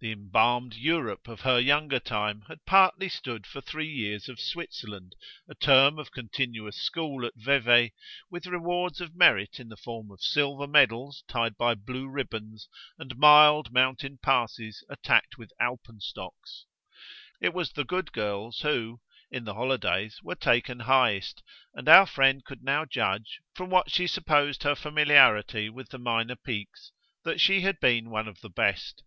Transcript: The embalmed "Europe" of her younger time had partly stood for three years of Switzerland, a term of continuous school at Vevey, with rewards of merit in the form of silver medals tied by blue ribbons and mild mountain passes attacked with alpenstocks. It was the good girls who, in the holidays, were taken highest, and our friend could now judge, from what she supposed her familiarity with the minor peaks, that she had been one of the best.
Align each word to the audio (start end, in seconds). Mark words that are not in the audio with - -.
The 0.00 0.12
embalmed 0.12 0.76
"Europe" 0.76 1.26
of 1.26 1.40
her 1.40 1.58
younger 1.58 1.98
time 1.98 2.42
had 2.46 2.64
partly 2.64 3.08
stood 3.08 3.48
for 3.48 3.60
three 3.60 3.88
years 3.92 4.28
of 4.28 4.38
Switzerland, 4.38 5.16
a 5.48 5.56
term 5.56 5.98
of 5.98 6.12
continuous 6.12 6.76
school 6.76 7.26
at 7.26 7.32
Vevey, 7.36 7.94
with 8.30 8.46
rewards 8.46 9.00
of 9.00 9.16
merit 9.16 9.58
in 9.58 9.68
the 9.70 9.76
form 9.76 10.12
of 10.12 10.20
silver 10.22 10.68
medals 10.68 11.24
tied 11.26 11.56
by 11.56 11.74
blue 11.74 12.08
ribbons 12.08 12.68
and 12.96 13.16
mild 13.16 13.72
mountain 13.72 14.20
passes 14.22 14.84
attacked 14.88 15.36
with 15.36 15.50
alpenstocks. 15.58 16.66
It 17.40 17.52
was 17.52 17.72
the 17.72 17.84
good 17.84 18.12
girls 18.12 18.60
who, 18.60 19.00
in 19.32 19.42
the 19.42 19.54
holidays, 19.54 20.20
were 20.22 20.36
taken 20.36 20.78
highest, 20.78 21.42
and 21.74 21.88
our 21.88 22.06
friend 22.06 22.44
could 22.44 22.62
now 22.62 22.84
judge, 22.84 23.40
from 23.52 23.68
what 23.68 23.90
she 23.90 24.06
supposed 24.06 24.62
her 24.62 24.76
familiarity 24.76 25.68
with 25.68 25.88
the 25.88 25.98
minor 25.98 26.36
peaks, 26.36 26.92
that 27.24 27.40
she 27.40 27.62
had 27.62 27.80
been 27.80 28.10
one 28.10 28.28
of 28.28 28.42
the 28.42 28.50
best. 28.50 29.02